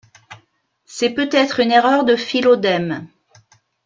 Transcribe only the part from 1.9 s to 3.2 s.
de Philodème.